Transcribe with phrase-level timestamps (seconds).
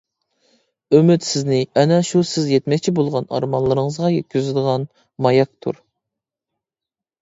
[0.95, 4.91] ئۈمىد سىزنى ئەنە شۇ سىز يەتمەكچى بولغان ئارمانلىرىڭىزغا يەتكۈزىدىغان
[5.29, 5.83] ماياكتۇر.